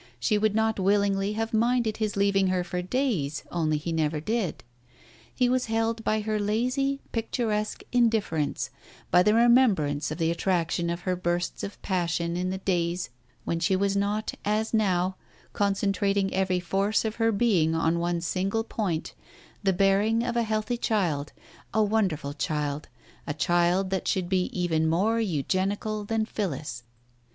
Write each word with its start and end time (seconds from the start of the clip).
She 0.19 0.39
would 0.39 0.55
not 0.55 0.77
seemingly 0.77 1.33
have 1.33 1.53
minded 1.53 1.97
his 1.97 2.15
leav 2.15 2.35
ing 2.35 2.47
her 2.47 2.63
for 2.63 2.81
days, 2.81 3.43
only 3.51 3.77
he 3.77 3.91
never 3.91 4.19
did. 4.19 4.63
He 5.31 5.47
was 5.47 5.65
held 5.67 6.03
by 6.03 6.21
her 6.21 6.39
lazy, 6.39 7.01
picturesque 7.11 7.83
indifference, 7.91 8.71
by 9.11 9.21
the 9.21 9.35
remembrance 9.35 10.09
of 10.09 10.17
the 10.17 10.31
attraction 10.31 10.89
of 10.89 11.01
her 11.01 11.15
bursts 11.15 11.61
of 11.63 11.79
passion 11.83 12.35
in 12.35 12.49
the 12.49 12.57
days 12.57 13.11
when 13.45 13.59
she 13.59 13.75
was 13.75 13.95
not, 13.95 14.33
as 14.43 14.73
now, 14.73 15.17
concentrating 15.53 16.33
every 16.33 16.59
force 16.59 17.05
of 17.05 17.17
her 17.17 17.31
being 17.31 17.75
on 17.75 17.99
one 17.99 18.21
single 18.21 18.63
point, 18.63 19.13
the 19.61 19.71
bearing 19.71 20.23
of 20.23 20.35
a 20.35 20.41
healthy 20.41 20.77
child, 20.77 21.31
a 21.75 21.83
wonderful 21.83 22.33
child, 22.33 22.87
a 23.27 23.35
child 23.35 23.91
that 23.91 24.07
should 24.07 24.29
be 24.29 24.45
even 24.45 24.87
more 24.89 25.19
eugenical 25.19 26.03
than 26.03 26.25
Phillis. 26.25 26.81